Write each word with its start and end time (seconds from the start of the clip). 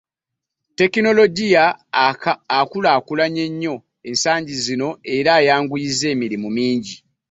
Tekinologiya 0.77 1.63
akulaakulanye 2.59 3.43
nnyo 3.51 3.75
ensangi 4.09 4.53
zino 4.65 4.89
era 5.15 5.31
ayanguyizza 5.39 6.05
emirimu 6.13 6.47
mingi. 6.57 6.95